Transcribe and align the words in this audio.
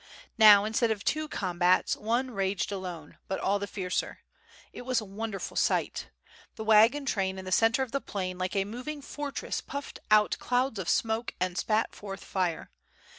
Now 0.39 0.65
instead 0.65 0.89
of 0.89 1.03
two 1.05 1.27
combats 1.27 1.95
one 1.95 2.31
raged 2.31 2.71
alone, 2.71 3.19
but 3.27 3.39
all 3.39 3.59
the 3.59 3.67
fiercer. 3.67 4.21
It 4.73 4.81
was 4.81 4.99
a 4.99 5.05
wonderful 5.05 5.55
sight. 5.55 6.07
The 6.55 6.63
wagon 6.63 7.05
train 7.05 7.37
in 7.37 7.45
the 7.45 7.51
centre 7.51 7.83
of 7.83 7.91
the 7.91 8.01
plain 8.01 8.39
like 8.39 8.55
a 8.55 8.65
moving 8.65 9.03
fortress 9.03 9.61
puffed 9.61 9.99
out 10.09 10.37
clouds 10.39 10.79
of 10.79 10.89
smoke 10.89 11.35
and 11.39 11.55
spat 11.55 11.93
forth 11.93 12.23
fire. 12.23 12.71